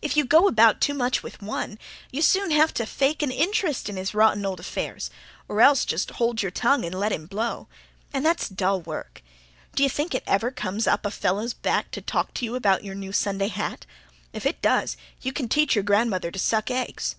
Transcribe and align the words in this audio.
If 0.00 0.16
you 0.16 0.24
go 0.24 0.48
about 0.48 0.80
too 0.80 0.94
much 0.94 1.22
with 1.22 1.42
one, 1.42 1.78
you 2.10 2.22
soon 2.22 2.50
have 2.50 2.72
to 2.72 2.86
fake 2.86 3.22
an 3.22 3.30
interest 3.30 3.90
in 3.90 3.98
his 3.98 4.14
rotten 4.14 4.46
old 4.46 4.58
affairs. 4.58 5.10
Or 5.48 5.60
else 5.60 5.84
just 5.84 6.12
hold 6.12 6.40
your 6.40 6.50
tongue 6.50 6.82
and 6.86 6.98
let 6.98 7.12
him 7.12 7.26
blow. 7.26 7.68
And 8.10 8.24
that's 8.24 8.48
dull 8.48 8.80
work. 8.80 9.22
D'you 9.74 9.90
think 9.90 10.14
it 10.14 10.24
ever 10.26 10.50
comes 10.50 10.86
up 10.86 11.04
a 11.04 11.10
fellow's 11.10 11.52
back 11.52 11.90
to 11.90 12.00
talk 12.00 12.32
to 12.36 12.44
you 12.46 12.54
about 12.54 12.84
your 12.84 12.94
new 12.94 13.12
Sunday 13.12 13.48
hat! 13.48 13.84
If 14.32 14.46
it 14.46 14.62
does, 14.62 14.96
you 15.20 15.30
can 15.34 15.46
teach 15.46 15.74
your 15.74 15.84
grandmother 15.84 16.30
to 16.30 16.38
suck 16.38 16.70
eggs." 16.70 17.16